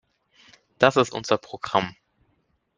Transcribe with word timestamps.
Das 0.79 0.95
ist 0.97 1.13
unser 1.13 1.37
Programm. 1.37 1.95